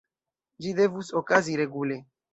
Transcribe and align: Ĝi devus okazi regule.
Ĝi 0.65 0.73
devus 0.81 1.13
okazi 1.23 1.59
regule. 1.65 2.03